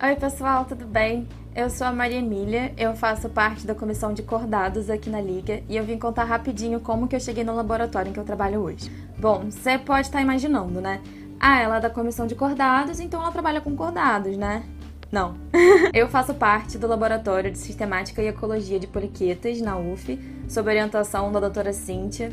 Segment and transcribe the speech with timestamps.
[0.00, 1.26] Oi, pessoal, tudo bem?
[1.56, 5.60] Eu sou a Maria Emília, eu faço parte da comissão de cordados aqui na Liga
[5.68, 8.60] e eu vim contar rapidinho como que eu cheguei no laboratório em que eu trabalho
[8.60, 8.88] hoje.
[9.18, 11.00] Bom, você pode estar imaginando, né?
[11.40, 14.62] Ah, ela é da comissão de cordados, então ela trabalha com cordados, né?
[15.10, 15.34] Não.
[15.92, 20.16] eu faço parte do Laboratório de Sistemática e Ecologia de Poliquetas, na UF,
[20.48, 22.30] sob orientação da doutora Cíntia,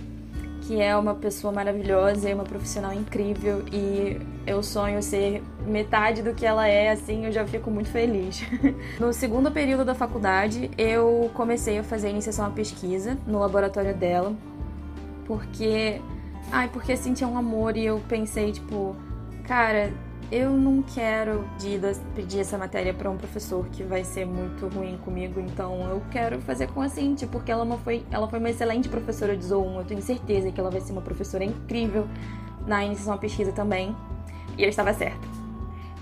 [0.65, 6.33] que é uma pessoa maravilhosa e uma profissional incrível e eu sonho ser metade do
[6.33, 8.43] que ela é, assim, eu já fico muito feliz.
[8.99, 13.95] no segundo período da faculdade, eu comecei a fazer a iniciação à pesquisa no laboratório
[13.95, 14.35] dela,
[15.25, 16.01] porque
[16.51, 18.95] ai, porque tinha um amor e eu pensei, tipo,
[19.47, 19.91] cara,
[20.31, 21.47] eu não quero
[22.15, 26.41] pedir essa matéria para um professor que vai ser muito ruim comigo, então eu quero
[26.41, 29.77] fazer com a Cintia, porque ela, uma foi, ela foi uma excelente professora de Zoom,
[29.77, 32.07] eu tenho certeza que ela vai ser uma professora incrível
[32.65, 33.95] na iniciação à pesquisa também.
[34.57, 35.27] E eu estava certa.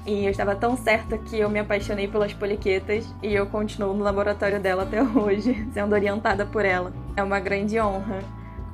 [0.05, 4.03] E eu estava tão certa que eu me apaixonei pelas poliquetas e eu continuo no
[4.03, 6.93] laboratório dela até hoje, sendo orientada por ela.
[7.15, 8.19] É uma grande honra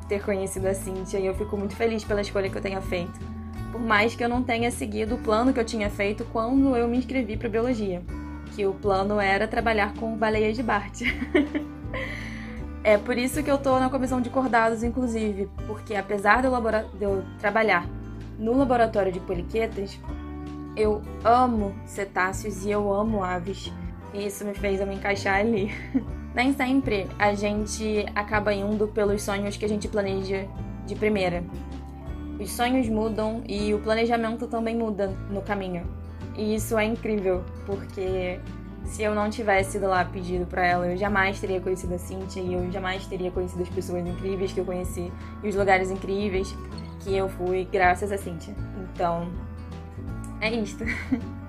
[0.07, 3.19] ter conhecido a Cintia e eu fico muito feliz pela escolha que eu tenha feito
[3.71, 6.87] por mais que eu não tenha seguido o plano que eu tinha feito quando eu
[6.87, 8.01] me inscrevi para biologia,
[8.55, 11.01] que o plano era trabalhar com baleias de Bart.
[12.83, 16.53] é por isso que eu estou na comissão de cordados, inclusive, porque apesar de eu,
[16.97, 17.87] de eu trabalhar
[18.37, 19.99] no laboratório de poliquetas,
[20.75, 23.71] eu amo cetáceos e eu amo aves.
[24.13, 25.71] E isso me fez eu me encaixar ali.
[26.33, 30.47] Nem sempre a gente acaba indo pelos sonhos que a gente planeja
[30.85, 31.43] de primeira
[32.39, 35.85] os sonhos mudam e o planejamento também muda no caminho.
[36.37, 38.39] E isso é incrível, porque
[38.85, 42.41] se eu não tivesse ido lá pedido para ela, eu jamais teria conhecido a Cintia
[42.41, 45.11] e eu jamais teria conhecido as pessoas incríveis que eu conheci
[45.43, 46.55] e os lugares incríveis
[47.01, 48.55] que eu fui graças a Cintia.
[48.93, 49.29] Então,
[50.41, 50.83] é isto.